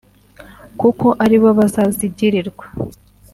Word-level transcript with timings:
kuko 0.79 1.05
aribo 1.23 1.49
bazazigirirwa 1.59 2.65